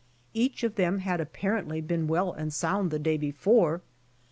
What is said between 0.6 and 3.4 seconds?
of them had apparently been well and sound the day